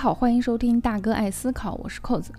[0.00, 2.32] 好，欢迎收听大哥爱思考，我是扣子。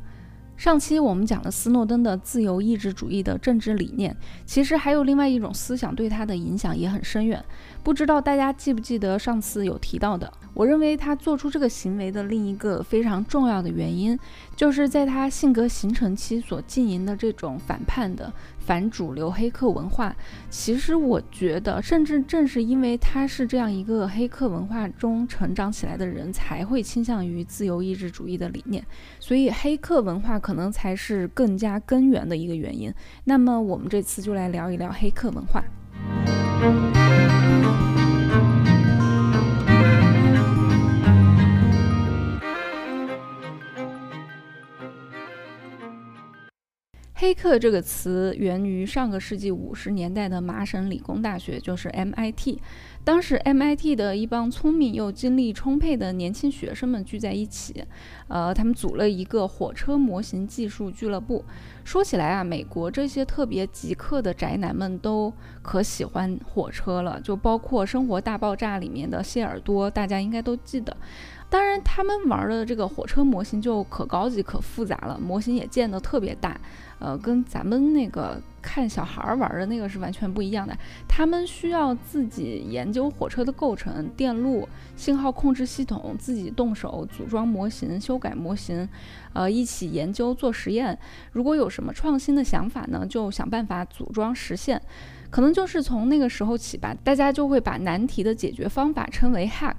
[0.57, 4.17] 上期我们讲了斯诺登的自由意志主义的政治理念，
[4.47, 7.43] 其实还有另外一种思想对他的影响也很深远。
[7.83, 10.31] 不知道大家记不记得上次有提到的？
[10.55, 14.17] 我认为他做出这个行为的另一个非常重要的原因，
[14.55, 18.33] 就是在他性格形成期所经营的这种反叛的
[18.71, 20.15] 反主流黑客文化。
[20.49, 28.81] 其实我觉得，甚至正是因为他是这样一个黑客文化中成长起来的人，才会倾向于自由意志主义的理念。
[29.19, 32.93] 所以，黑客文化可能才是更加根源的一个原因。
[33.25, 35.61] 那么，我们这次就来聊一聊黑客文化。
[47.21, 52.57] 黑客这个词源于上个世纪五十年代的麻省理工大学，就是 MIT。
[53.03, 57.85] 当时 MIT 的一帮聪明又精力充沛的年轻学生们聚在一起，
[58.27, 61.45] 呃，他们组了一个火车模型技术俱乐部。
[61.83, 65.31] 说起来啊，美国这些特别极客的宅男们都
[65.61, 70.97] 可喜欢火车了，就包括《生活大爆炸》里面的谢耳朵，大家应该都记得。
[71.51, 76.59] 当然，他们玩的这个火车模型就可高级可复杂了，模型也建得特别大，
[77.01, 80.77] 呃，跟咱们那个看小孩玩的那个是完全不一样的。
[81.07, 88.87] 他们需要自己研究火车的构成、电路、信号控制系统，自己动手组装模型、修改模型，
[89.33, 90.97] 呃，一起研究做实验。
[91.31, 94.81] 如果有什么创新的想法呢，就想办法组装实现。
[95.31, 99.75] 可能就是从那个时候起吧，大家就会把难题的解决方法称为 hack。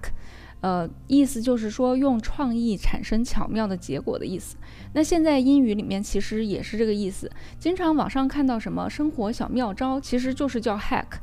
[0.62, 4.56] 呃，意思就是说用创意产生巧妙的结果的意思。
[4.94, 11.18] 那现在英语里面其实也是这个意思，经常网上看到什么生活小妙招，其实就是叫 hack。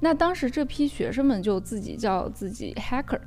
[0.00, 3.20] 那当时这批学生们就自己叫自己 hacker。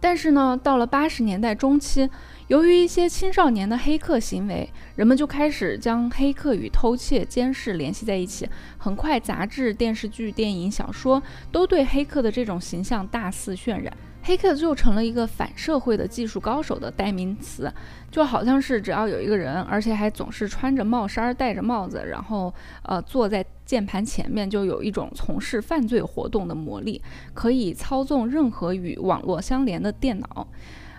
[0.00, 2.08] 但是呢，到了八十年代中期，
[2.46, 8.48] 由于一些青少年的黑客行为，人们就开始将黑客与偷窃、监视联系在一起。
[8.78, 11.20] 很快，杂志、电视剧、电影、小说
[11.50, 13.92] 都对黑客的这种形象大肆渲染。
[14.28, 17.72] 黑客就成了一个反社会的技术高手的代名词，
[18.10, 22.52] 就好像是只要有一个人，而且还总是穿着帽衫、戴着帽子，然后
[22.82, 27.00] 呃坐在键盘前面，就有一种从事犯罪活动的魔力，
[27.32, 30.46] 可以操纵任何与网络相连的电脑。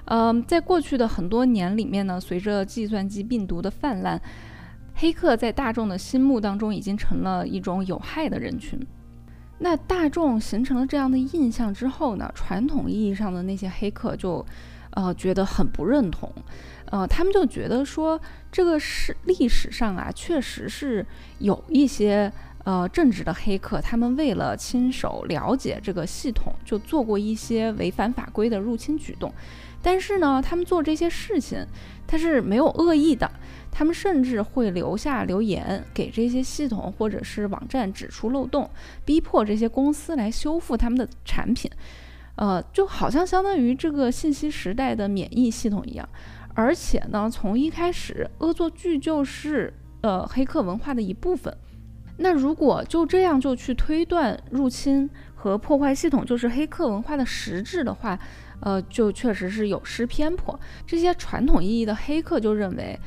[0.06, 4.20] 嗯，在过去的很多年里面呢，随着计算机病毒的泛滥，
[4.96, 8.80] 黑客在大众的心目当中已经成了一种有害的人群。
[9.60, 14.46] 那大众形成了这样的印象之后呢，传统意义上的那些黑客就，
[14.92, 16.32] 呃，觉得很不认同，
[16.86, 18.20] 呃，他们就觉得说，
[18.52, 21.06] 这个是历史上啊，确实是
[21.40, 22.32] 有一些
[22.64, 29.32] 呃正直的黑客，他们为了亲手了解这个系统，就做过一些违反法规的入侵举动，
[29.82, 31.66] 但是呢，他们做这些事情，
[32.08, 33.30] 他是没有恶意的。
[33.72, 38.70] 他们甚至会留下留言，给这些系统或者是网站指出漏洞，
[39.06, 41.70] 逼迫这些公司来修复他们的产品，
[42.36, 46.08] 呃，就好像相当于这个信息时代的免疫系统一样。
[46.56, 51.56] 而且呢，从一开始，恶作剧就是呃黑客文化的一部分。
[52.18, 58.20] 那如果就这样就去推断入侵和破坏系统就是黑客文化的实质的话，
[58.60, 60.60] 呃，就确实是有失偏颇。
[60.86, 63.00] 这些传统意义的黑客就认为。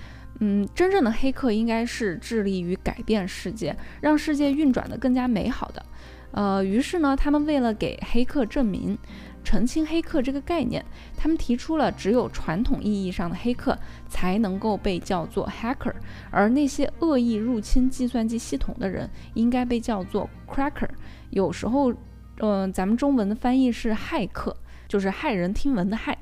[0.45, 5.87] 嗯，真正的黑客应该是致力于改变世界，让世界运转的更加美好的。
[6.33, 8.99] 呃，于是呢，他们为了给黑客证明、
[9.45, 10.85] 澄清黑客这个概念，
[11.17, 15.95] 他们提出了只有传统意义上的黑客才能够被叫做 hacker，
[16.33, 20.89] 而那些恶意入侵计算机系统的人应该被叫做 cracker。
[21.31, 21.95] 有时候，
[22.39, 24.57] 嗯，咱们中文的翻译是骇客，
[24.89, 26.17] 就是骇人听闻的骇。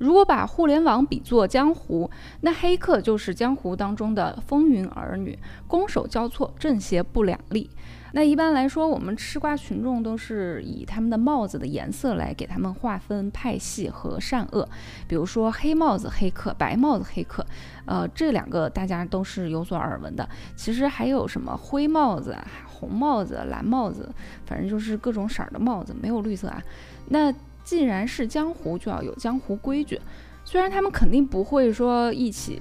[0.00, 7.68] 如果把互联网比作江湖，那黑客就是江湖当中的风云儿女，攻守交错，正邪不两立。
[8.12, 14.66] 那一般来说，我们吃瓜群众都是以他们的帽子的颜色来给他们划分派系和善恶。
[15.06, 17.44] 比如说黑帽子黑客、白帽子黑客，
[17.84, 20.26] 呃，这两个大家都是有所耳闻的。
[20.56, 22.34] 其实还有什么灰帽子、
[22.66, 24.08] 红帽子、蓝帽子，
[24.46, 26.62] 反正就是各种色儿的帽子，没有绿色啊。
[27.10, 27.30] 那。
[27.70, 30.00] 既然是江湖，就要有江湖规矩。
[30.44, 32.58] 虽然他们肯定不会说一起，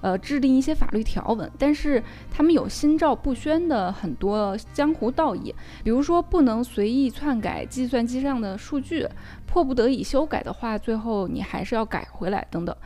[0.00, 5.52] 呃，制定一些法律条文，但是他们有心照不宣的很多江湖道义。
[5.82, 9.08] 比如说，不能随意篡改计算机上的数据，
[9.44, 12.76] 迫不得已修改的话，最后你还是要改回来等等。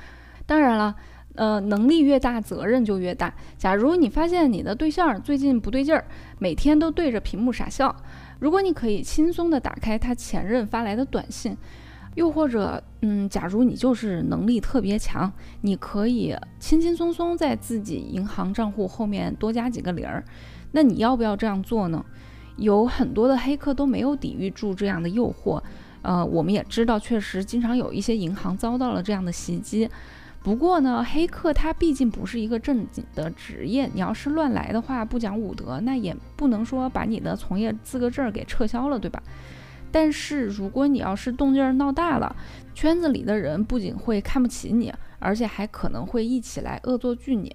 [0.47, 0.97] 当然了，
[1.35, 3.35] 呃，能力越大，责任就越大。
[3.59, 6.07] 假如你发现你的对象最近不对劲儿，
[6.39, 7.95] 每天都对着屏幕傻笑。
[8.39, 11.57] 如果你可以轻松地打开他前任发来的短信，
[12.15, 20.25] 又或者，嗯，假如你就是能力特别强，你可以轻轻松松在自己银行账户后面多加几个零儿，
[20.73, 22.05] 那你要不要这样做呢？
[22.57, 25.63] 有很多的黑客都没有抵御住这样的诱惑。
[26.03, 29.89] 呃，我们也知道，确实经常有一些银行遭到了这样的袭击。
[30.49, 39.23] 不过呢，黑客他毕竟不是一个正经的职业，你要是乱来的话，不讲武德，那也不能说把你的从业资格证给撤销了，对吧？
[39.93, 42.35] 但是如果你要是动静闹大了，
[42.75, 47.55] 圈子里的人不仅会看不起你，而且还可能会一起来恶作剧你。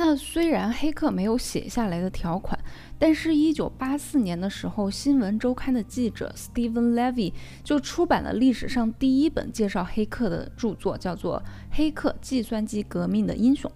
[0.00, 2.56] 那虽然黑客没有写下来的条款，
[3.00, 7.32] 但是，一九八四年的时候，《新闻周刊》的记者 Steven Levy
[7.64, 11.42] 就出版了历史上第一本介绍黑客的著作，叫做
[11.76, 13.68] 《黑客：计算机革命的英雄》。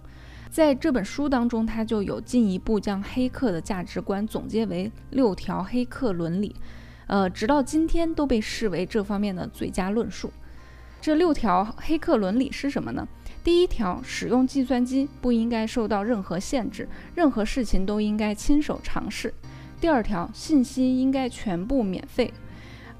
[0.49, 6.55] 在这本书当中，他就有进一步将黑客的价值观总结为六条黑客伦理，
[7.07, 10.31] 呃，直到今天都被视为这方面的最佳论述。
[11.01, 13.05] 这六条黑客伦理是什么呢？
[13.43, 19.33] 第一条，使用计算机不应该受到任何限制，任何事情都应该亲手尝试。
[19.81, 22.33] 第二条，信息应该全部免费。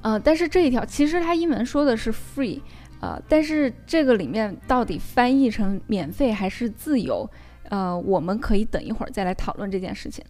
[0.02, 2.60] 呃，但是这一条其实它英文说的是 free，
[3.00, 7.30] 呃，但是这个里面到底翻译成免费还是自由？
[7.70, 10.24] 呃，我们可以等一会儿再来讨论这件事情。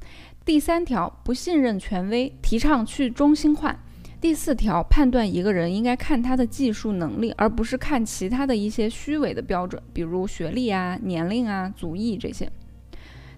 [0.45, 3.75] 第三条，不信任权威，提倡去中心化。
[4.23, 12.49] 第四条，判断一个人应该看他的技术能力，而不是看其他的一些虚伪的标准，比如学历啊、年龄啊、族裔这些。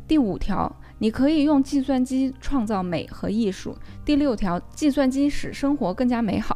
[0.07, 3.75] 第五条，你可以用计算机创造美和艺术。
[4.05, 6.55] 第六条，计算机使生活更加美好。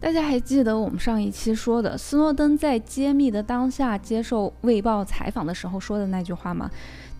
[0.00, 6.70] 大家还记得我们上一期说的，斯诺登在揭秘的当下接受《卫报》采访的时候说的那句话吗？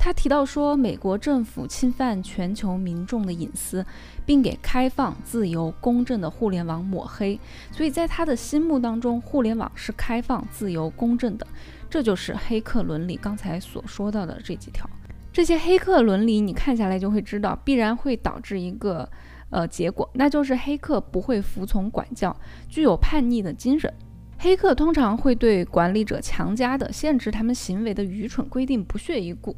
[0.03, 3.85] 他提到说，美国政府侵犯全球民众的隐私，
[4.25, 7.39] 并给开放、自由、公正的互联网抹黑。
[7.71, 11.47] 所以在他的心目当中，互联网是开放、自由、公正的。
[11.91, 14.89] 这就是黑客伦理刚才所说到的这几条。
[15.31, 19.07] 这些黑客伦理，你看下来就会知道，必然会导致一个
[19.51, 22.35] 呃结果，那就是黑客不会服从管教，
[22.71, 23.93] 具有叛逆的精神。
[24.39, 29.55] 黑客通常会对管理者强加的限制他们行为的愚蠢规定不屑一顾。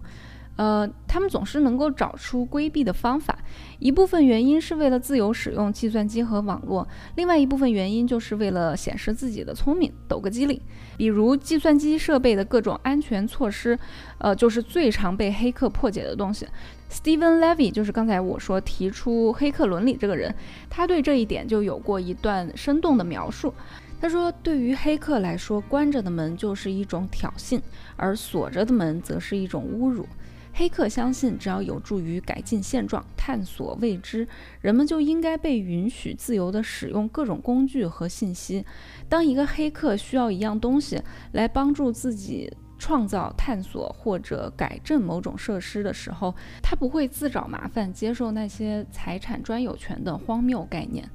[0.57, 3.39] 呃，他们总是能够找出规避的方法。
[3.79, 10.61] 一部分原因是为了自由使用计算机和网络，另外一部分原因就是为了显示自己的聪明，抖个机灵。
[10.97, 13.79] 比如计算机设备的各种安全措施，
[14.19, 16.47] 呃，就是最常被黑客破解的东西。
[16.91, 20.35] Steven Levy 就是刚才我说提出黑客伦理这个人，
[20.69, 23.53] 他对这一点就有过一段生动的描述。
[23.99, 27.61] 他说，对于黑客来说，关着的门就是一种挑衅，
[27.97, 30.07] 而锁着的门则是一种侮辱。
[30.55, 34.29] 黑客相信，只要有助于改进现状、探索未知，
[34.61, 38.65] 人们就应该被允许自由地使用各种工具和信息。
[39.09, 41.01] 当一个黑客需要一样东西
[41.33, 51.09] 来帮助自己创造、探索或者改正某种设施的时候，他不会自找麻烦，接受那些财产专有权的荒谬概念。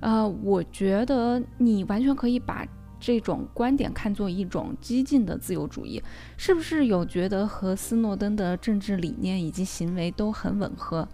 [0.00, 2.66] 呃，我觉得你完全可以把。
[3.02, 6.00] 这种观点看作一种激进的自由主义，
[6.36, 11.08] 是不是有觉得和斯诺登的政治理念以及行为都很吻合？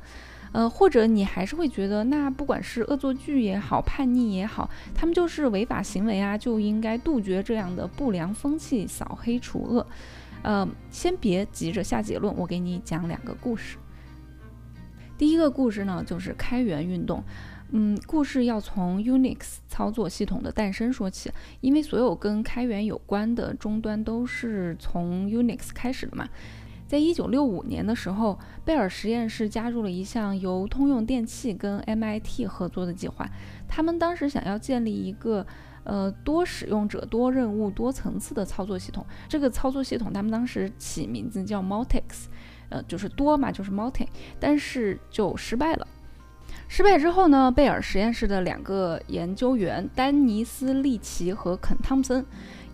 [0.52, 9.86] 呃，或者你还是会觉得，那不管是恶作剧也好，叛逆也好，他们就是违法行为啊，就应该杜绝这样的不良风气，扫黑除恶。
[10.42, 13.78] 呃，先别急着下结论，我给你讲两个故事。
[15.16, 17.24] 第一个故事呢，就是开源运动。
[17.70, 26.26] 嗯，故事要从 Unix 操作系统的诞生说起，因为所有跟开源有关的终端都是从 Unix 开始的嘛。
[26.87, 33.28] 在一九六五年的时候，贝尔实验室加入了一项由通用电气跟 MIT 合作的计划，
[33.68, 35.46] 他们当时想要建立一个
[35.84, 39.04] 呃多使用者、多任务、多层次的操作系统。
[39.28, 42.28] 这个操作系统他们当时起名字叫 Multics，
[42.70, 44.06] 呃，就是多嘛，就是 Multi，
[44.40, 45.87] 但是就失败了。
[46.70, 52.25] 失败之后呢，贝尔实验室的两个研究员丹尼斯·利奇和肯·汤姆森，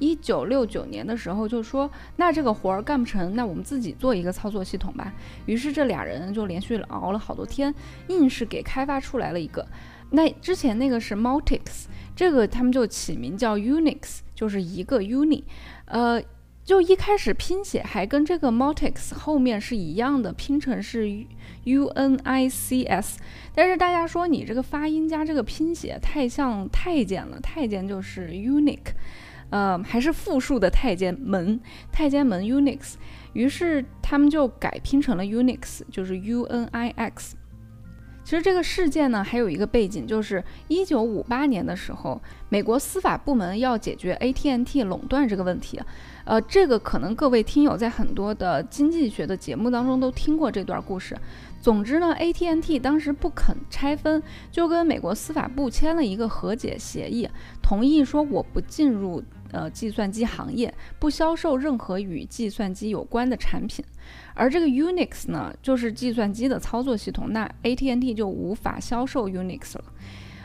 [0.00, 5.14] 一九六九年的时候就说：“那这个活儿干不成，那我们自己做一个操作系统吧。”
[5.46, 7.72] 于是这俩人就连续熬了好多天，
[8.08, 9.66] 硬是给开发出来了一个。
[10.10, 11.84] 那之前那个是 Multics，
[12.16, 15.44] 这个他们就起名叫 Unix，就是一个 Uni，
[15.86, 16.20] 呃。
[16.64, 21.26] 就一开始拼写还跟这个 Multics 后面是一样的，拼成是
[21.64, 23.18] U N I C S，
[23.54, 28.78] 但是大家说你这个发音加这个拼写太像太监了，太监就是 Unix，
[29.50, 31.60] 呃，还是复数的太监门，
[31.92, 32.94] 太监门 Unix，
[33.34, 37.36] 于是他们就改拼成了 Unix，就是 U N I X。
[38.24, 42.18] 其实这个事件呢，还有一个背景，就是一九五八年的时候，
[42.48, 45.78] 美国司法部门要解决 AT&T 垄断这个问题。
[46.24, 51.16] 呃，这个可能各位听友在很多的经济学的节目当中都听过这段故事。
[51.60, 57.28] 总之呢，AT&T 当时不肯拆分，就跟美国司法部签了一个和解协议，
[57.62, 63.84] 同意说我不进入呃计算机行业，不销售任何与计算机有关的产品。
[64.34, 69.84] 而这个 Unix 呢，就是计算机的操作系统，那 AT&T 就无法销售 Unix 了。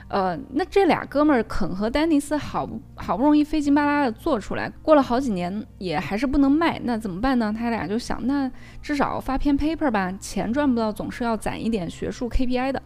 [0.09, 7.53] 呃，那这俩哥们儿肯和丹尼斯好好不容易费劲巴拉的做出来，过了好几年也还是不能卖，那怎么办呢？
[7.55, 8.51] 他俩就想，那
[8.81, 12.81] 至少发篇 paper 吧，钱赚不到，总是要攒一点学术 KPI 的。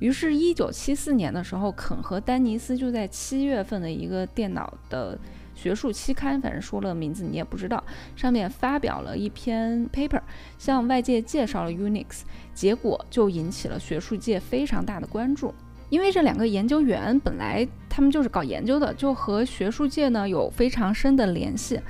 [0.00, 5.16] 于是，一九七四年的时候，肯和丹尼斯就在七月份的一个电脑的
[5.54, 7.82] 学术期刊，反正说了名字你也不知道，
[8.16, 10.20] 上面发表了一篇 paper，
[10.58, 15.54] 向外界介绍了 Unix，结果就引起了学术界非常大的关注。
[15.88, 21.80] 因为这两个研究员本来他们就是搞研究的，就和学术界呢有非常深的联系，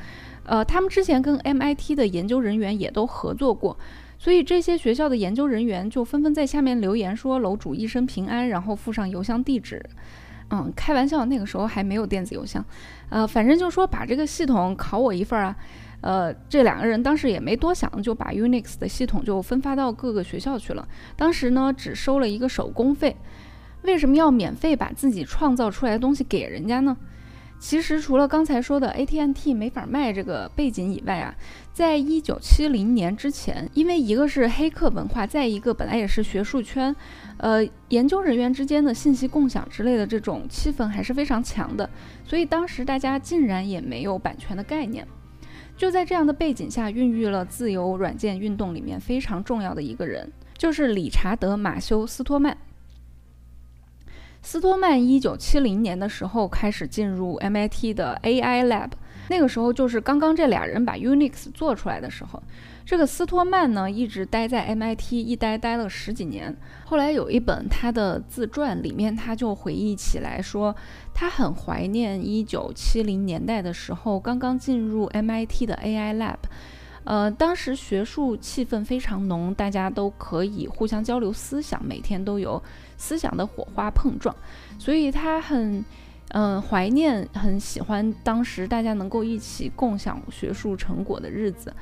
[0.45, 3.77] 呃，他们之前跟 MIT 的研究人员也都合作过，
[4.19, 9.85] 所以这些学校的研究人员就纷纷在下面留言说楼主一生平安，然后附上邮箱地址。
[10.49, 12.65] 嗯，开玩笑，那个时候还没有电子邮箱，
[13.09, 15.57] 呃，反正就说把这个系统考我一份啊，
[16.03, 20.87] 呃，这两个人当时也没多想，就把 Unix 的系统就分发到各个学校去了，
[21.17, 23.17] 当时呢只收了一个手工费。
[23.87, 26.95] 为什么要免费把自己创造出来的东西给人家呢？
[27.59, 31.35] 其实除了刚才说的 AT&T 没法卖这个背景以外啊，
[31.73, 36.95] 在一九七零年之前，因为一个是黑客文化，再一个本来也是学术圈，
[37.39, 41.89] 呃，研究人员之间的信息共享之类的这种气氛还是非常强的，
[42.27, 45.07] 所以当时大家竟然也没有版权的概念。
[45.79, 52.57] 就在这样的背景下，孕育了自由软件运动里面非常重要的一个人，就是理查德·马修·斯托曼。
[54.47, 58.91] 斯托曼一九七零年的时候开始进入 MIT 的 AI Lab，
[59.29, 62.41] 那个时候就是刚刚这俩人把 Unix 做出来的时候。
[62.85, 66.57] 这个斯托曼呢，一直待在 MIT，一待待了十几年。
[66.85, 70.73] 后来有一本他的自传，里面他就回忆起来说，
[71.13, 76.37] 他很怀念一九七零年代的时候，刚刚进入 MIT 的 AI Lab。
[77.03, 82.61] 呃，当时学术气氛非常浓，大家都可以互相交流思想，每天都有
[82.97, 84.35] 思想的火花碰撞，
[84.79, 85.85] 所以他很，
[86.29, 91.75] 嗯，怀念，很喜欢当时大家能够一起共享学术成果的日子。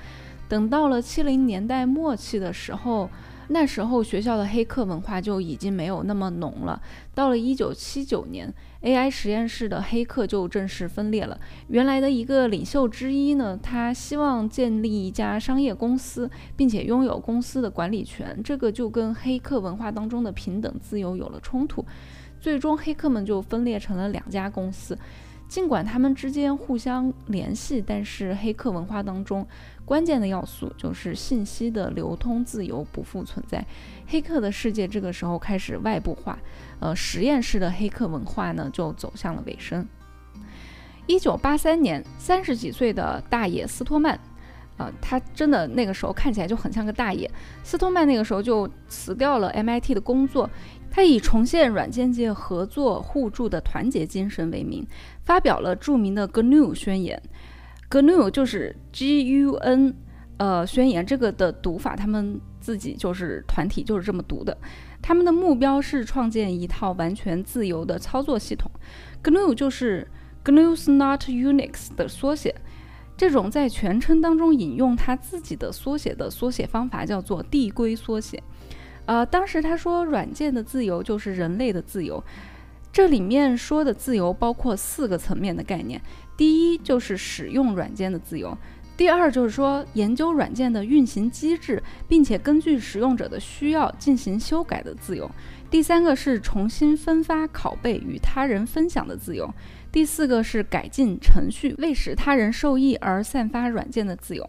[0.49, 3.09] 等到了七零年代末期的时候。
[3.49, 6.81] 那时候学校的黑客文化就已经没有那么浓了。
[7.15, 11.39] 到了一九七九年，AI 实验室的黑客就正式分裂了。
[11.69, 21.85] 原来的一个领袖之一呢，他希望建立一家商业公司，并且拥有公司的管理权，这个就跟黑客文化当中的平等自由有了冲突。
[22.41, 24.99] 最终，黑客们就分裂成了两家公司。
[25.55, 29.47] 尽管他们之间互相联系，但是黑客文化当中
[29.85, 33.65] 关键的要素就是信息的流通自由不复存在。
[34.09, 36.37] 黑客的世界这个时候开始外部化，
[36.81, 39.87] 呃，实验室的黑客文化呢就走向了尾声。
[41.07, 44.19] 一九八三年，三十几岁的大爷斯托曼，
[44.77, 47.31] 呃，他真的那个时候看起来就很像个大爷。
[47.63, 50.51] 斯托曼那个时候就辞掉了 MIT 的工作。
[50.91, 54.87] 他以重现软件界合作互助的团结精神为名，
[55.25, 57.21] 发表了著名的 GNU 宣言。
[57.91, 59.95] GNU 就是 G-U-N，
[60.39, 64.57] 呃，宣言这个的读法，他们自己就是团体就是这么读的。
[65.01, 68.71] 他们的目标是创建一套完全自由的操作系统。
[69.23, 70.09] GNU 就是
[70.45, 72.55] GNU's Not Unix 的缩写。
[73.17, 78.43] 这种在全称当中引用他自己的缩写的缩写方法叫做递归缩写。
[79.07, 82.25] 呃，当时他说，软件的自由就是人类的自由。
[82.95, 86.01] 这里面说的自由包括四个层面的概念：
[86.37, 88.57] 第一就是使用软件的自由；
[88.97, 95.29] 第二就是说研究软件的运行机制，并且根据使用者的需要进行修改的自由；
[95.69, 99.45] 第三个是重新分发、拷贝与他人分享的自由；
[99.91, 104.49] 第四个是改进程序，为使他人受益而散发软件的自由。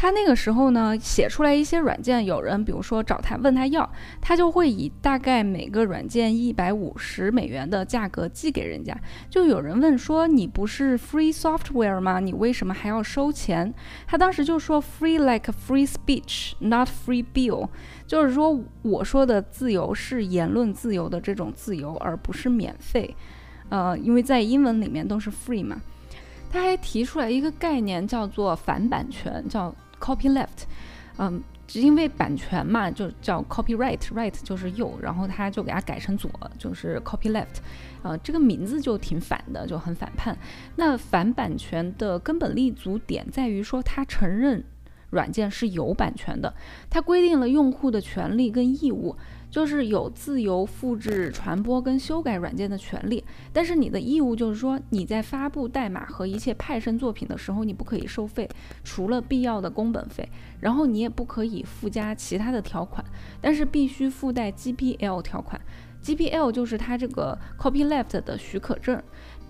[0.00, 3.90] 他那个时候呢，写出来一些软件，有人比如说找他问他要，
[4.20, 8.96] 他就会以大概每个软件一百五十美元的价格寄给人家。
[9.28, 12.20] 就有人问说：“你不是 free software 吗？
[12.20, 13.74] 你为什么还要收钱？”
[14.06, 17.68] 他当时就说：“Free like free speech, not free bill。”
[18.06, 23.16] 就是说，我说的自由是言论自由的这种自由，而不是免费。
[23.68, 25.80] 呃，因为在英文里面都是 free 嘛。
[26.52, 29.74] 他还提出来一个概念，叫做反版权，叫。
[30.00, 30.64] Copyleft，
[31.18, 31.42] 嗯，
[31.74, 37.58] 因为版权嘛，就叫 copyright，right 就是右，然后他就给它改成左，就是 copy left，
[38.02, 40.36] 呃，这个名字就挺反的，就很反叛。
[40.76, 44.64] 那反版权的根本立足点在于说，他承认
[45.10, 46.52] 软件是有版权的，
[46.90, 49.16] 它规定了用户的权利跟义务。
[49.50, 58.46] 就是有自由复制、传播跟修改软件的权利，但是你的义务就是说，你在发布代码和一切派生作品的时候，你不可以收费，
[58.84, 60.28] 除了必要的工本费，
[60.60, 63.02] 然后你也不可以附加其他的条款，
[63.40, 65.58] 但是必须附带 GPL 条款。
[66.02, 69.02] GPL 就是它这个 copyleft 的许可证，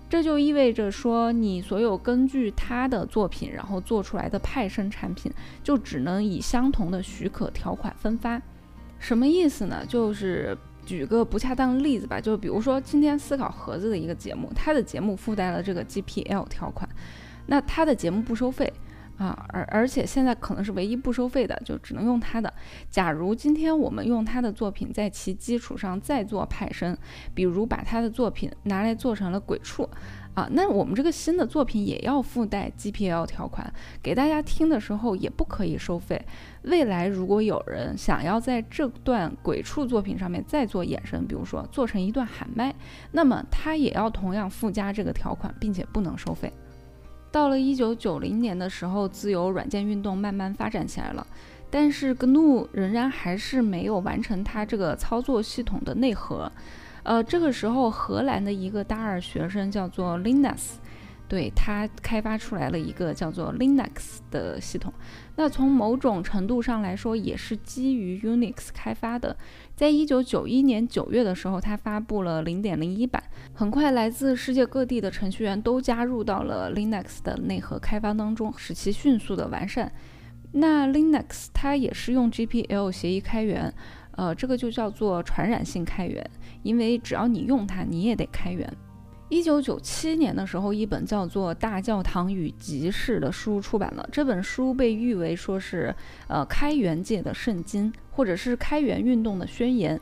[0.09, 5.31] 这就意味着说，你所有根据他的作品然后做出来的派生产品，
[5.63, 8.41] 就只能以相同的许可条款分发。
[8.97, 9.85] 什么意思呢？
[9.87, 16.89] 就是举个不恰当的例子吧，就比如说今天思考盒子的一个节目，他的节目附带了这个 GPL 条款，
[17.45, 18.73] 那他的节目不收费
[19.19, 22.51] 啊，而而且现在可能是唯一不收费的，就只能用它的。
[22.89, 26.97] 假如今天我们用它的作品在其基础上再做派生，
[27.35, 29.87] 比如把它的作品拿来做成了鬼畜。
[30.35, 36.21] 啊，那我们这个新的作品也要附带 GPL 条款，给大家听的时候也不可以收费。
[36.61, 42.73] 未来如果有人想要在这段鬼畜作品上面再做衍生，比如说做成一段喊麦，
[43.11, 46.53] 那么他也要同样附加这个条款，并且不能收费。
[47.31, 51.25] 到了一九九零年的时候，自由软件运动慢慢发展起来了，
[51.69, 56.51] 但是 GNU 仍然还是没有完成它这个操作系统的内核。
[57.03, 60.73] 呃，这个时候，荷兰的一个大二学生叫做 Linus，
[61.29, 64.91] 对他开发出来了一个叫做 Linux 的系统。
[65.35, 69.37] 那从某种程度上来说，也是基于 Unix 开发的。
[69.75, 73.23] 在一九九一年九月的时候，他发布了零点零一版。
[73.53, 79.91] 很快，来自世界各地的程序员都加入到了 Linux 的内核开发当中，使其迅速的完善。
[80.51, 83.71] 那 Linux 它也是用 GPL 协议开源。
[84.13, 86.29] 呃，这个就叫做传染性开源，
[86.63, 88.69] 因为只要你用它，你也得开源。
[89.29, 94.09] 一九九七年的时候，一本叫做《大教堂与集市》的书出版了。
[94.11, 95.93] 这本书被誉为说是
[96.27, 99.99] 呃开源界的圣经，或者是开源运动的宣言。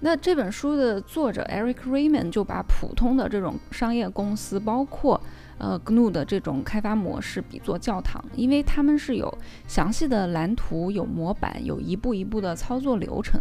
[0.00, 5.18] 那这本书的作者 Eric Raymond 就把普通的这种商业公司，包括
[5.56, 9.32] 呃 GNU 的这种开发模式比作教堂，因为他们是有
[9.68, 13.40] 详细的蓝图、有模板、有一步一步的操作流程；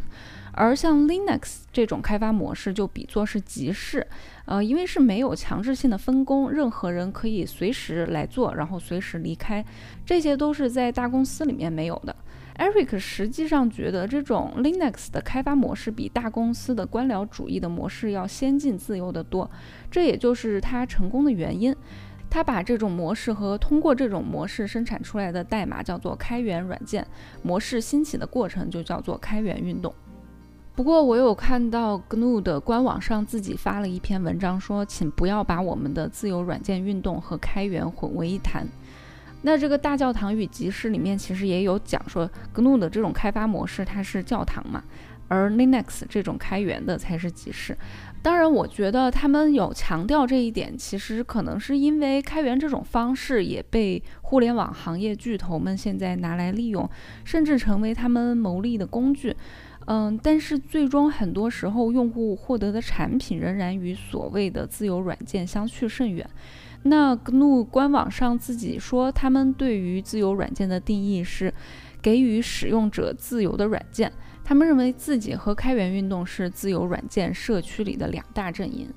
[0.54, 4.06] 而像 Linux 这种开发模式就比作是集市，
[4.46, 9.66] 呃，因为是没有强制性的分工，任何人可以随时来做，然后随时离开，
[10.06, 12.16] 这些都是在大公司里面没有的。
[12.60, 19.50] Eric 实际上觉得这种 Linux 的开发模式比大公司的官僚主义的模式要先进、自由得多，
[19.90, 21.76] 这也就是他成功的原因。
[22.30, 27.06] 他把这种模式和通过这种模式生产出来的代码叫做开源软件，
[27.44, 29.94] 模式兴起的过程就叫做开源运动。
[30.76, 38.68] 不过，我有看到 GNU 的官网上自己发了一篇文章，说请不要把我们的自由软件运动和开源混为一谈。
[39.44, 44.84] 那这个大教堂与集市里面其实也有讲说，GNU 的这种开发模式它是教堂嘛，
[45.28, 47.78] 而 Linux 这种开源的才是集市。
[48.24, 56.90] 当然，我觉得他们有强调这一点，其实可能是因为开源这种方式也被互联网行业巨头们现在拿来利用，
[57.24, 59.36] 甚至成为他们牟利的工具。
[59.86, 66.28] 嗯，但是最终很多时候用户获得的产品仍然与所谓的自由软件相去甚远。
[66.84, 71.54] 那 GNU 官网上自己说，他们对于自由软件的定义是
[72.02, 74.12] 给予使用者自由的软件。
[74.44, 78.90] 他们认为自己和开源运动是自由软件社区里的两大阵营。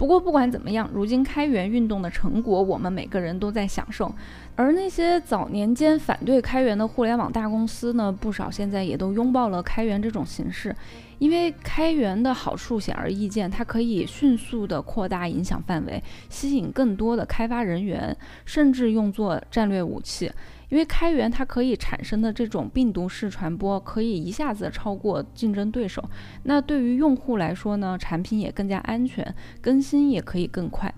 [0.00, 4.10] 不过不管怎么样，如今开源运动的成果，我们每个人都在享受。
[4.56, 10.74] 而那些早年间反对开源的互联网大公司呢，不少现在也都拥抱了开源这种形式。
[11.18, 20.32] 因为开源的好处显而易见，它可以迅速的扩大影响范围，吸引更多的开发人员，甚至用作战略武器。
[20.70, 26.02] 因为开源它可以产生的这种病毒式传播，可以一下子超过竞争对手。
[26.44, 30.92] 那对于用户来说呢，产品也更加安全，更新也可以更快。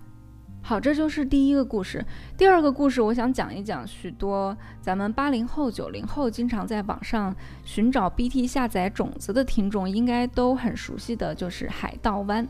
[0.65, 2.05] 好，这就是第一个故事。
[2.37, 12.47] 第二个故事，我想讲一讲许多咱们八零后、九零后经常在网上寻找 BT 下载种子的听众应该都很熟悉的就是海盗湾。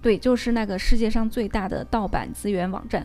[0.00, 3.04] 对，就是那个世界上最大的盗版资源网站。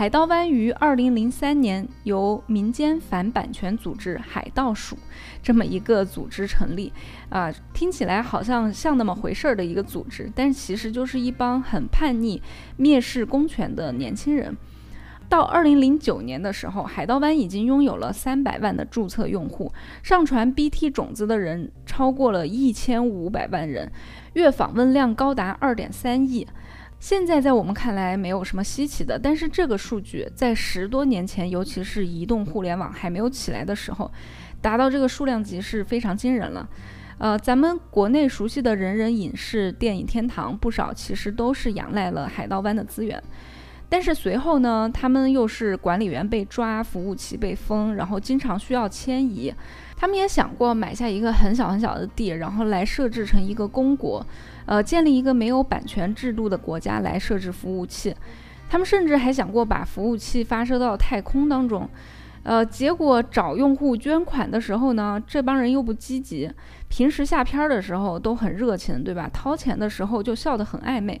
[0.00, 4.96] 海盗湾于二零零三年由民间反版权组织海盗署
[5.42, 6.90] 这么一个组织成立，
[7.28, 12.40] 啊，听起来好像像那么回事儿的一个组织，但其实就是一帮很叛逆、
[12.78, 14.56] 蔑视公权的年轻人。
[15.28, 19.70] 到二零零九年的时候，海盗湾已经拥有了三百万的注册用户，
[20.02, 23.92] 上传 BT 种子的人超过了一千五百万人，
[24.32, 26.48] 月访问量高达二点三亿。
[27.00, 34.12] 现在在我们看来没有什么稀奇的，但是这个数据在十多年前，尤其是移动互联网还没有起来的时候，
[34.60, 36.68] 达到这个数量级是非常惊人了。
[37.16, 43.20] 呃，咱们国内熟悉的人人影视、电影天堂，不少其实都是仰赖了海盗湾的资源。
[43.90, 49.52] 但是随后呢，他们又是管理员被抓，服务器被封，然后经常需要迁移。
[49.96, 54.24] 他们也想过买下一个很小很小的地，然后来设置成一个公国，
[54.64, 58.14] 呃，建立一个没有版权制度的国家来设置服务器。
[58.70, 61.86] 他们甚至还想过把服务器发射到太空当中，
[62.44, 66.48] 呃，结果找用户捐款的时候呢，这帮人又不积极。
[66.88, 69.28] 平时下片的时候都很热情，对吧？
[69.32, 71.20] 掏钱的时候就笑得很暧昧。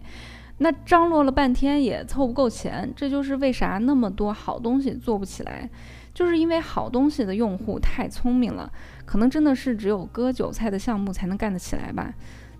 [0.62, 5.66] 那张罗了半天也凑不够钱，这就是为啥那么多好东西做不起来，
[6.12, 8.70] 就是因为好东西的用户太聪明了，
[9.06, 12.12] 可能真的是只有割韭菜的项目才能干得起来吧。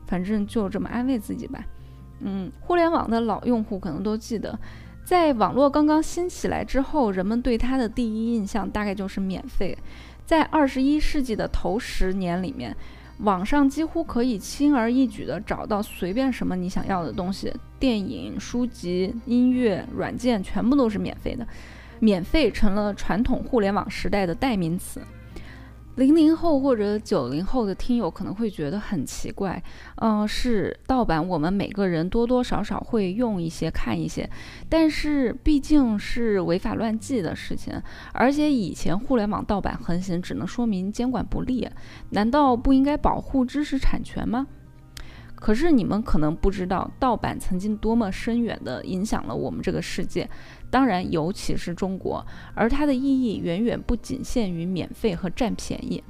[0.07, 1.63] 反正就这么安慰自己吧。
[2.21, 4.59] 嗯，互联网的老用户可能都记得，
[5.05, 9.77] 在网络刚刚兴起来之后，人们对它的第一印象大概就是免费。
[10.25, 12.75] 在二十一世纪的头十年里面。
[13.23, 21.47] 网上几乎可以轻而易举地找到随便什么你想要的东西，电影、书籍、音乐、软件，全部都是免费的。
[21.99, 25.03] 免费成了传统互联网时代的代名词。
[25.97, 29.63] 零零后或者九零后的听友可能会觉得很奇怪，
[29.97, 34.29] 嗯，是盗版，我们每个人多多少少会用一些看一些，
[34.69, 37.75] 但是毕竟是违法乱纪的事情，
[38.13, 41.69] 而且以前互联网盗版横行，只能说明监管不力，
[42.11, 44.47] 难道不应该保护知识产权吗？
[45.35, 50.29] 可是你们可能不知道，盗版曾经多么深远地影响了我们这个世界。
[50.71, 56.03] 当然，尤其是中国，而它的意义远远不仅限于免费和占便宜。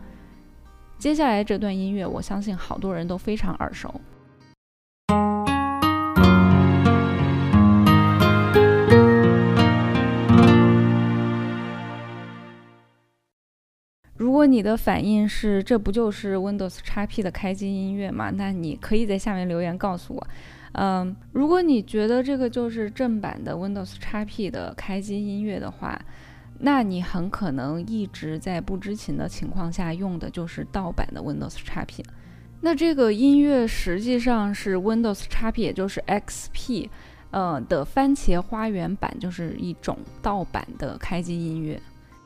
[0.99, 4.01] 接下来这段音乐，我相信好多人都非常耳熟。
[14.15, 18.31] 如果你的反应是这不就是 Windows XP 的开机音乐吗？
[18.31, 20.27] 那你可以在下面留言告诉我。
[20.73, 26.01] 嗯，如果你觉得这个就是正版的 Windows XP 的开机音乐的话，
[26.61, 32.05] 那你很可能一直在不知情的情况下用的就是盗版的 Windows XP。
[32.61, 36.89] 那这个音乐实际上是 Windows XP，也就是 XP，
[37.31, 41.81] 呃的番茄花园版，就是一种盗版的开机音乐。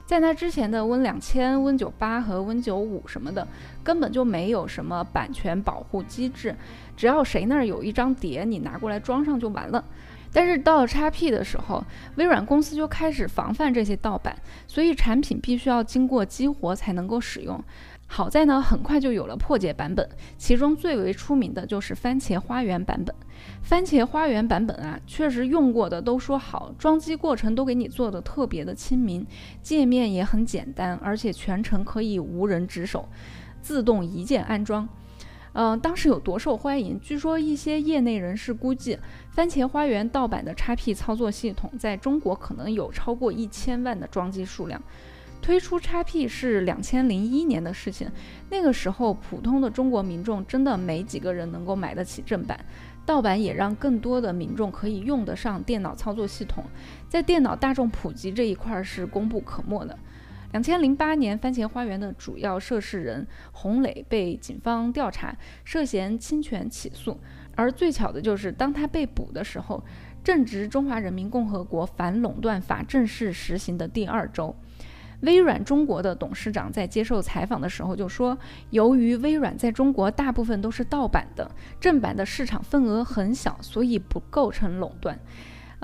[0.06, 3.46] 在那之前的 Win 两千、Win 九八和 Win 九五什么的，
[3.82, 6.54] 根本就没有什么版权保护机制，
[6.96, 9.84] 只要谁那儿有一张碟，你拿过来装上就完了。
[10.32, 11.84] 但是到了 XP 的时候，
[12.16, 17.62] 微软公司就开始防范这些盗版，所以产品必须要经过激活才能够使用。
[18.06, 23.14] 好在呢，很快就有了破解版本，其中最为出名的就是番茄花园版本。
[23.62, 29.24] 番茄花园版本啊，确实用过的都说好，装机过程都给你做的特别的亲民，
[29.62, 33.08] 界面也很简单，而且全程可以无人值守，
[33.62, 34.88] 自动一键安装。
[35.54, 37.00] 嗯，当时有多受欢迎？
[37.00, 38.98] 据说一些业内人士估计，
[39.30, 44.82] 番茄花园盗版的 XP 操作系统在中国可能有超过一千万的装机数量。
[45.40, 48.10] 推出 XP 是两千零一年的事情，
[48.50, 52.58] 那个时候普通的中国民众真的没几个人能够买得起正版，
[53.06, 56.64] 盗版也让更多的民众可以用得上电脑操作系统，
[57.08, 59.96] 在电脑大众普及这一块是功不可没的。
[60.54, 67.18] 两千零八年，番茄花园的主要涉事人洪磊被警方调查，涉嫌侵权起诉，
[67.56, 69.82] 而最巧的就是当他被捕的时候，
[70.22, 74.54] 正值中华人民共和国反垄断法正式实行的第二周。
[75.22, 78.38] 微软中国的董事长在接受采访的时候就说
[78.70, 85.18] ：“由于微软在中国大部分都是盗版的，正版的市场份额很小，所以不构成垄断。”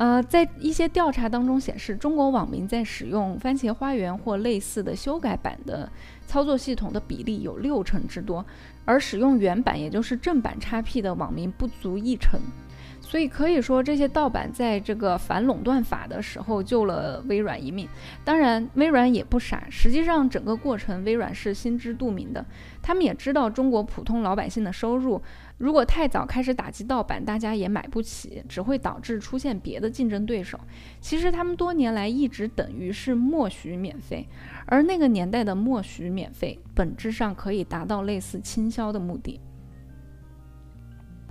[0.01, 5.93] 呃，在一些调查当中显示，中国网民在使用番茄花园或类似的修改版的
[6.27, 8.43] 操作系统的比例有六成之多，
[8.87, 12.41] 而使用原版，也就是正版 XP 的网民不足一成。
[13.03, 17.87] 所以可以说，这些盗版在这个反垄断法的时候救了微软一命。
[18.25, 22.43] 当然，微软也不傻，实际上整个过程微软是心知肚明的。
[22.81, 25.21] 他们也知道中国普通老百姓的收入，
[25.61, 30.59] 如果太早开始打击盗版，大家也买不起，只会导致出现别的竞争对手。
[31.03, 34.27] 其实他们多年来一直等于是默许免费，
[34.65, 39.39] 而那个年代的默许免费，本质上可以达到类似倾销的目的。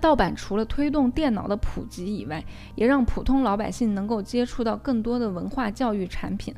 [0.00, 2.44] 盗版除了推动电脑的普及以外，
[2.76, 6.54] 也让普通老百姓能够接触到更多的文化教育产品。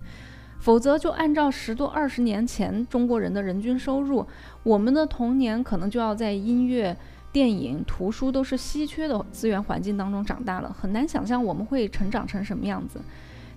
[0.61, 4.25] 否则，就按照十多二十年前中国人的人均收入，
[4.63, 6.97] 我们的童年可能就要在音乐、
[7.33, 13.01] 电影、图书都是稀缺的资源环境当中长大了，很难想象我们会成长成什么样子。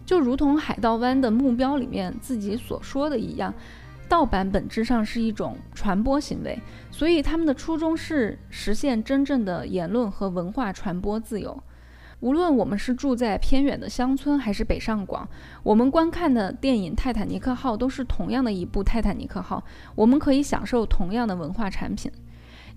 [0.06, 3.54] 就如同海盗湾的目标里面自己所说的一样。
[4.08, 6.62] 盗版本质上是一种传播行为，
[6.92, 11.64] 所以他们的初衷是实现真正的言论和文化传播自由。
[12.20, 15.28] 无论我们是住在偏远的乡村，还是北上广，
[15.64, 19.58] 我们观看的电影《泰坦尼克号》都是同样的一部《泰坦尼克号》，
[19.96, 22.12] 我们可以享受同样的文化产品。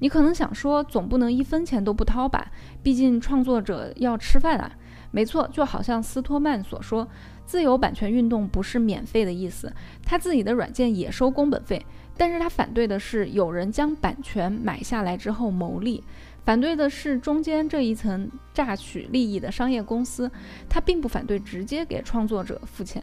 [0.01, 2.51] 你可能想说，总不能一分钱都不掏吧？
[2.83, 4.71] 毕竟创作者要吃饭啊。
[5.11, 7.09] 没错，就好像斯托曼所说。
[7.47, 9.73] 自由版权运动不是免费的意思，
[10.05, 11.83] 他自己的软件也收工本费，
[12.15, 16.05] 但是他反对的是有人将版权买下来之后牟利，
[16.45, 20.31] 反对的是中间这一层榨取利益的商业公司，
[20.69, 23.03] 他并不反对直接给创作者付钱。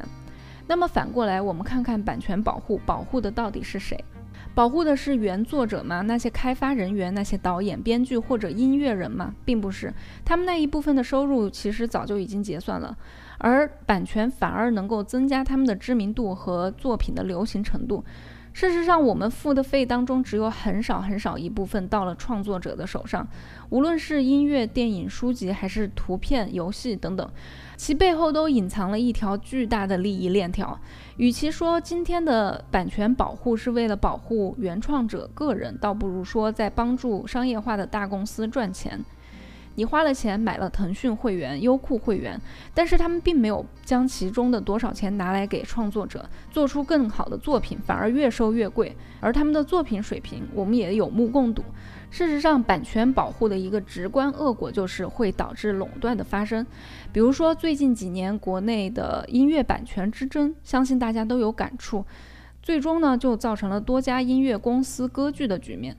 [0.68, 3.98] 那么反过来，我们看看版权保护保护的到底是谁？
[4.56, 6.02] 保护的是原作者吗？
[6.02, 9.36] 那些开发人员、那些导演、编剧或者音乐人吗？
[9.44, 12.98] 并不是，他们那一部分的收入其实早就已经结算了，
[13.38, 18.02] 而版权反而能够增加他们的知名度和作品的流行程度。
[18.56, 23.28] 事实上，我们付的费当中只有很少很少一部分到了创作者的手上，
[23.70, 27.30] 无论是音乐、电影、书籍，还是图片、游戏等等，
[27.76, 30.80] 其背后都隐藏了一条巨大的利益链条。
[31.18, 39.04] 与其说今天的版权保护是为了保护原创者个人，倒不如说在帮助商业化的大公司赚钱。
[39.76, 42.40] 你花了钱买了腾讯会员、优酷会员，
[42.74, 48.96] 但是他们并没有将其中的多少钱拿来给创作者做出更好的作品，反而越收越贵。
[49.20, 51.64] 而他们的作品水平，我们也有目共睹。
[52.12, 56.66] 事实上，版权保护的一个直观恶果就是会导致垄断的发生。
[57.12, 62.06] 比如说，最近几年国内的音乐版权之争，相信大家都有感触，
[62.62, 65.98] 最终呢就造成了多家音乐公司割据的局面。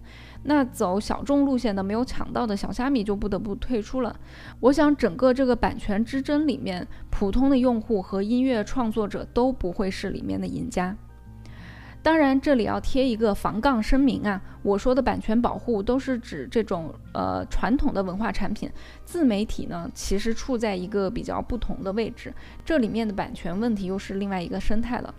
[0.49, 4.19] 那走小众路线的没有抢到的小虾米就不得不退出了。
[4.61, 10.97] 我想整个这个版权之争里面，普通的用户和音乐创作者都不会是里面的赢家。
[12.01, 18.71] 当然，这里要贴一个防杠声明啊，我说的版权保护都是指这种呃传统的文化产品，
[19.05, 22.33] 自媒体呢其实处在一个比较不同的位置，
[22.65, 25.13] 这里面的版权问题又是另外一个生态了。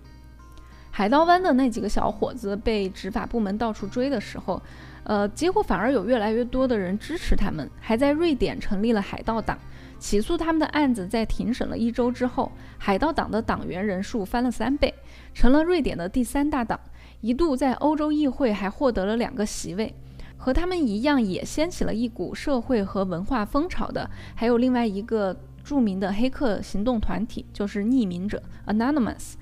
[0.89, 4.61] 海盗湾的那几个小伙子被执法部门到处追的时候。
[5.07, 9.57] 呃，结果反而有越来越多的人支持他们，还在瑞典成立了海盗党。
[9.97, 14.93] 起诉他们的案子在庭审了一周之后，海盗党的党员人数翻了三倍，
[15.33, 16.77] 成了瑞典的第三大党，
[17.21, 19.95] 一度在欧洲议会还获得了两个席位。
[20.35, 29.35] 和他们一样，也掀起了一股社会和文化风潮的，还有另外一个著名的黑客行动团体，就是匿名者 （Anonymous）。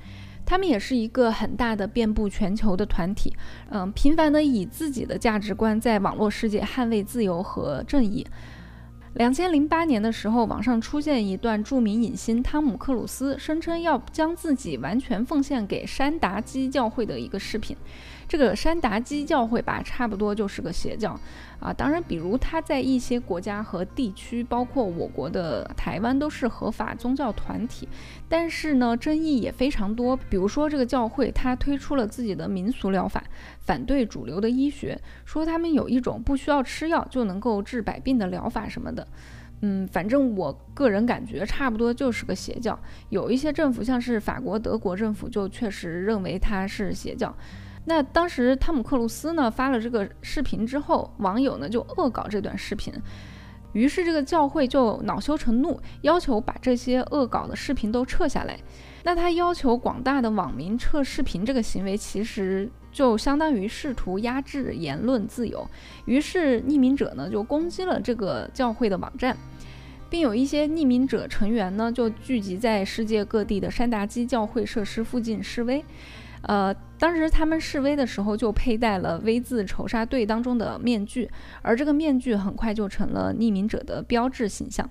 [0.45, 3.33] 他们也是一个很大的、遍布全球的团体，
[3.69, 8.25] 嗯，频繁的以自己的价值观在网络世界捍卫自由和正义。
[9.15, 17.77] 两千零八年的时候，网上出现一段著名影星汤姆·克鲁斯声称要将自己完全奉献给山达基教会的一个视频。
[18.27, 21.19] 这个山达基教会吧，差不多就是个邪教
[21.59, 21.71] 啊。
[21.71, 27.87] 当然，比如他在一些国家和地区，包括我国的台湾，都是合法宗教团体。
[28.27, 30.17] 但是呢，争议也非常多。
[30.17, 33.23] 比如说，这个教会他推出了自己的民俗疗法，
[33.59, 39.07] 反对主流的医学，说他们有一种不需要吃药就能够治百病的疗法什么的。
[39.61, 42.77] 嗯，反正我个人感觉，差不多就是个邪教。
[43.09, 47.33] 有一些政府，像是法国、德国政府，就确实认为它是邪教。
[47.85, 52.91] 那当时汤姆克鲁斯呢发了这个视频之后，网友呢就恶搞这段视频，
[53.73, 58.59] 于是这个教会就恼羞成怒，要求把这些恶搞的视频都撤下来。
[59.03, 65.67] 那他要求广大的网民撤视频这个行为，其实就相当于试图压制言论自由。
[66.05, 69.37] 于是匿名者呢就攻击了这个教会的网站，
[70.09, 75.85] 并有一些匿名者成员呢就聚集在世界各地的山达基教会设施附近示威。
[76.47, 81.29] 呃，当时他们示威的时候就佩戴了 V 字仇杀队当中的面具，
[81.61, 84.89] 而这个面具很快就成了匿名者的标志形象。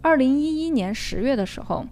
[0.00, 1.86] 二零一一年十月的时候，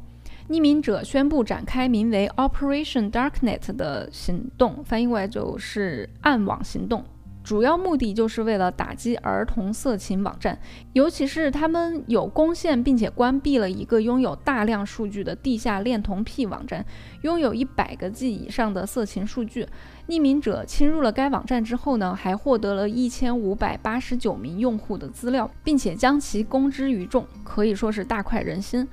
[0.49, 7.05] 匿名者宣布展开名为 Operation Darknet 的行动，翻译过来就是暗网行动。
[7.53, 10.59] 主要目的就是为了打击儿童色情网站，
[10.95, 16.83] 尤其是他们有攻陷并且关闭了一个拥有大量数据的地下恋童癖网站，
[17.21, 19.69] 拥有一百个 G 以上的色情数据。
[20.09, 28.89] 匿名者侵入了该网站之后呢，还获得了一千五百八十九名用户的资料，并且将其公之于众，可以说是大快人心。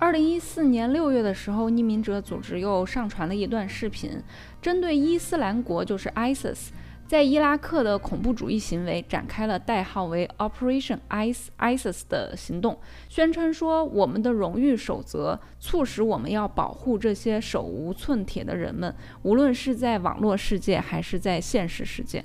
[0.00, 4.20] 二零一四年六月的时候，匿名者组织又上传了一段视频，
[4.60, 6.70] 针对伊斯兰国，就是 ISIS。
[7.12, 12.78] 在伊拉克的恐怖主义行为展开了代号为 Operation ISIS 的行动，
[13.10, 22.24] 宣称说我们的荣誉守则促使我们要保护这些手无寸铁的人们，无论是在网络世界还是在现实世界。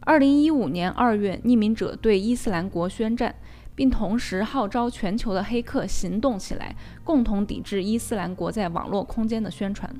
[0.00, 3.34] 二零一五年二月，匿名者对伊斯兰国宣战，
[3.74, 9.90] 并同时号召全球的黑客行动起来，共同抵制伊斯兰国在网络空间的宣传。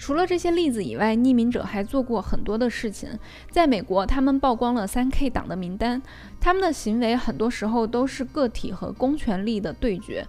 [0.00, 3.10] 除了这些例子以外，匿名者还做过很多的事情。
[3.50, 6.00] 在美国，他们曝光了三 K 党的名单，
[6.40, 10.26] 他们的行为很多时候都是个体和公权力的对决，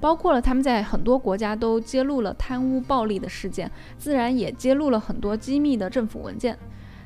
[0.00, 3.68] 包括了他们在很多国家都揭露了贪污暴力的事件，
[3.98, 6.56] 自然也揭露了很多机密的政府文件。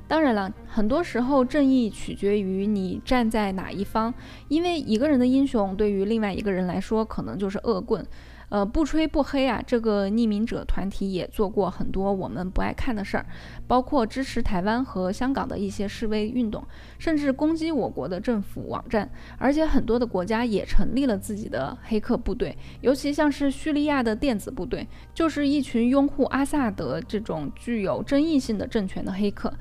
[0.07, 4.13] 当然了，很多时候正义取决于你站在哪一方，
[4.49, 8.07] 因为一个人的英雄对于另外一个人来说可能就是恶棍。
[8.55, 9.61] 呃，不吹不黑啊！
[9.67, 13.27] 这个匿名者团体也做过很多我们不爱看的事儿，
[13.67, 16.65] 包括支持台湾和香港的一些示威运动，
[16.97, 19.11] 甚至攻击我国的政府网站。
[19.39, 29.53] 而且很多的国家也成立了自己的黑客部队，尤其像是叙利亚的电子部队，就是一群拥护阿萨德这种具有争议性的政权的黑客。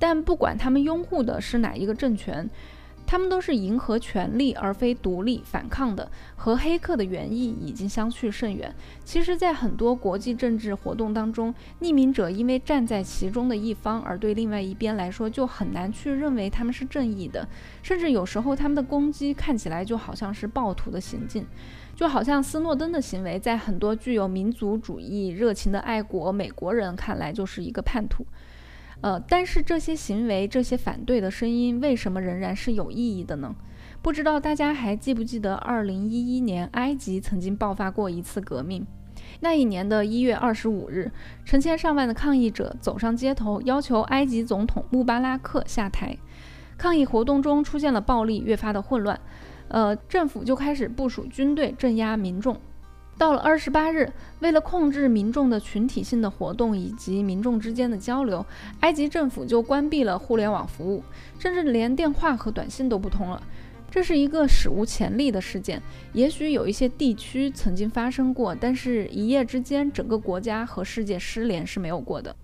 [0.00, 2.50] 但不管他们拥护的是哪一个政权。
[3.10, 8.72] 他们都是迎合权力而非独立反抗的，和黑客的原意已经相去甚远。
[9.04, 17.48] 其实，在很多国际政治活动当中，匿名者因为站在其中的一方，而对另外一边来说就很难去认为他们是正义的，
[17.82, 21.44] 甚至有时候他们的攻击看起来就好像是暴徒的行径，
[21.96, 28.24] 就好像斯诺登的行为，在很多具有民族主义热情的爱国美国人看来就是一个叛徒。
[29.02, 33.54] 呃，但是这些行为、这些反对的声音，为什么仍然是有意义的呢？
[34.02, 38.86] 不知道大家还记不记得，二零一一年埃及曾经爆发过一次革命。
[39.40, 41.10] 那一年的一月二十五日，
[41.44, 46.16] 成千上万的抗议者走上街头，要求埃及总统穆巴拉克下台。
[46.76, 49.18] 抗议活动中出现了暴力，越发的混乱。
[49.68, 52.58] 呃，政府就开始部署军队镇压民众。
[53.20, 58.46] 到了二十八日，为了控制民众的群体性的活动以及民众之间的交流，
[58.80, 61.04] 埃及政府就关闭了互联网服务，
[61.38, 63.42] 甚至连电话和短信都不通了。
[63.90, 65.82] 这是一个史无前例的事件。
[66.14, 72.34] 也许有一些地区曾经发生过，但是一夜之间，整个国家和世界失联是没有过的。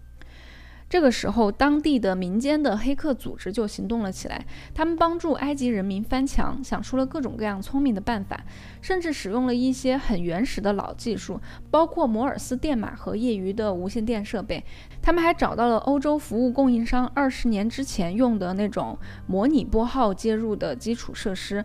[0.89, 4.47] 这个时候，当地的民间的黑客组织就行动了起来。
[4.73, 8.41] 他们帮助埃及人民翻墙，想出了各种各样聪明的办法，
[8.81, 11.41] 甚至使用了一些很原始的老技术，
[11.73, 14.65] 包括摩尔斯电码和业余的无线电设备。
[15.03, 18.97] 他们还找到了欧洲服务供应商二十年之前用的那种
[19.27, 21.65] 模拟拨号接入的基础设施。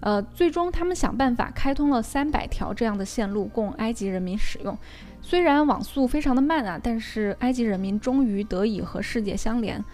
[0.00, 4.76] 呃，最终他们想办法开通了三百条这样的线路供埃及人民使用。
[5.20, 9.84] 虽然网速非常的慢啊，但是埃及人民终于得以和世界相连。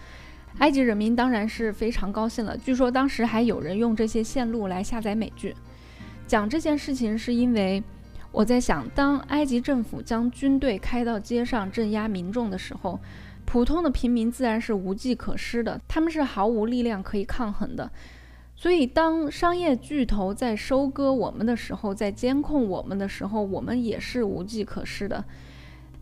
[0.59, 2.57] 埃及人民当然是非常高兴了。
[2.57, 5.53] 据说当时还有人用这些线路来下载美剧。
[6.25, 7.83] 讲这件事情是因为
[8.31, 12.99] 我在想，当埃及政府将军队开到街上镇压民众的时候，
[13.45, 17.91] 普通的平民自然是无计可施的，他们是毫无力量可以抗衡的。
[18.59, 25.23] 所以，当商业巨头在收割我们的时候，在监控我们的时候，我们也是无计可施的。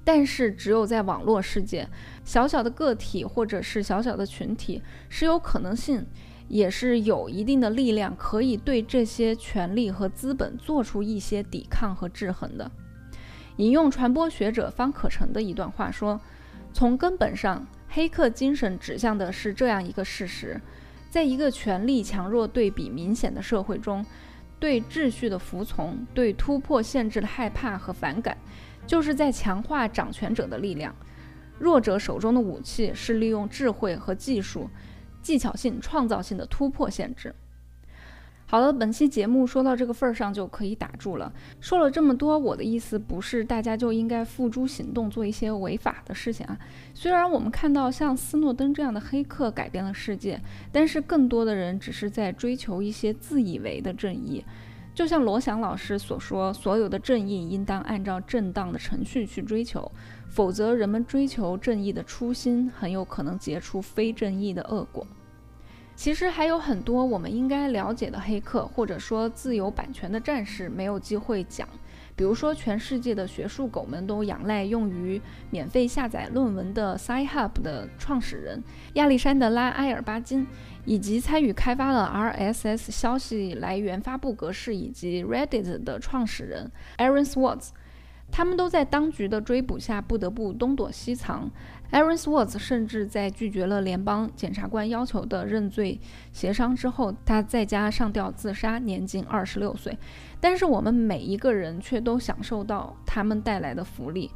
[0.05, 1.89] 但是，只有在网络世界，
[2.23, 6.05] 小小的个体或者是小小的群体是有可能性，
[6.47, 12.71] 也是有一定的力量，可以对这些权力和资本做出一些抵抗和制衡的。
[13.57, 16.21] 引用传播学者方可成的一段话说
[16.71, 20.61] ：“从根本上，黑客精神指向的是这样一个事实。”
[21.15, 24.05] 在一个权力强弱对比明显的社会中，
[24.59, 28.37] 对秩序的服从、对突破限制的害怕和反感，
[28.85, 30.93] 就是在强化掌权者的力量。
[31.57, 34.69] 弱者手中的武器是利用智慧和技术、
[35.21, 37.33] 技巧性、创造性的突破限制。
[38.47, 41.33] 好了，本期节目说到这个份儿上就可以打住了。
[41.59, 46.55] 说了这么多，我的意思不是大家就应该付诸行动做一些违法的事情啊。
[46.93, 50.39] 虽然我们看到像斯诺登这样的黑客改变了世界，
[50.71, 54.45] 但是更多的人只是在追求一些自以为的正义。
[54.93, 59.91] 就像罗翔老师所说，所有的正义应当按照正当的程序去追求，
[60.29, 65.05] 否则人们追求正义的初心很有可能结出非正义的恶果。
[65.95, 71.67] 其实还有很多我们应该了解的黑客，或者说自由版权的战士，没有机会讲。
[72.17, 80.47] 比如说，全世界的学术狗们都仰赖用于免费下载论文的 Sci-Hub 的创始人亚历山德拉·埃尔巴金，
[80.85, 87.69] 以及参与开发了 RSS 消息来源发布格式以及 Reddit 的创始人 Aaron Swartz。
[88.31, 91.51] 他们都在当局的追捕下不得不东躲西藏。
[91.91, 95.99] Aaron Swartz 甚至在拒绝了联邦检察官要求的认罪
[96.33, 99.97] 协商之后，他在家上吊自杀，年仅二十六岁。
[100.41, 104.29] 但是我们每一个人却都享受到他们带来的福利，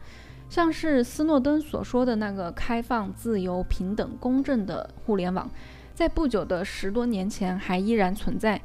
[0.47, 5.49] 像是斯诺登所说的那个开放、自由、平等、公正的互联网，
[5.93, 8.61] 在不久的十多年前还依然存在。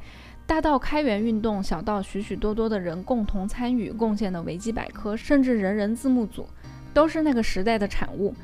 [0.47, 6.47] 大到开源运动，小到许许多多的人共同参与贡献的维基百科，甚至人人字幕组，
[6.93, 8.35] 都是那个时代的产物。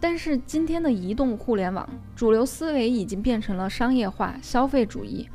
[0.00, 1.86] 但是今天的移动互联网，
[2.16, 5.28] 主流思维已经变成了商业化、消费主义、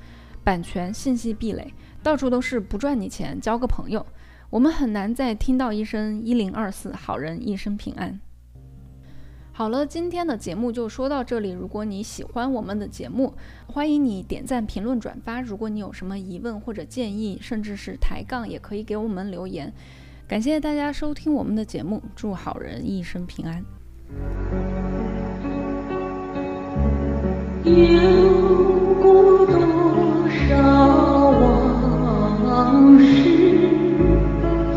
[0.43, 4.05] 版权、信息壁垒，到处都是不赚你钱，交个朋友。
[4.49, 8.19] 我们很难再听到一声一零二四，好人一生平安。
[9.51, 11.51] 好了，今天的节目就说到这里。
[11.51, 13.33] 如果你喜欢我们的节目，
[13.67, 15.41] 欢迎你点赞、评论、转发。
[15.41, 19.73] 如果你有什么疑问或者建议，甚至是抬杠，也可以给我们留言。
[20.27, 23.63] 感谢大家收听我们的节目，祝好人一生平安。
[27.63, 27.73] 有
[29.01, 30.55] 过多少
[32.43, 33.57] 往事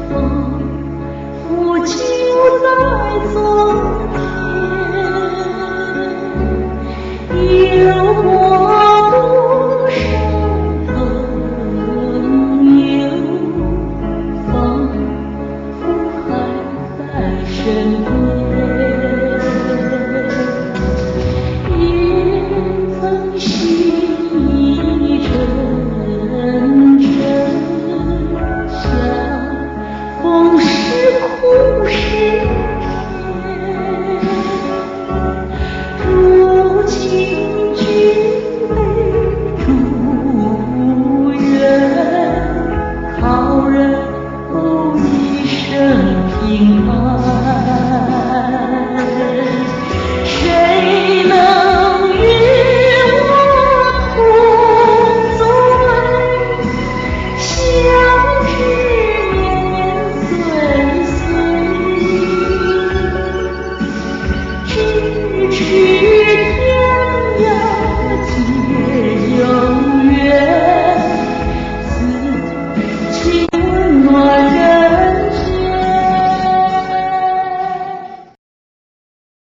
[0.09, 0.51] 仿
[1.43, 1.95] 佛就
[2.62, 2.68] 在
[3.33, 3.88] 昨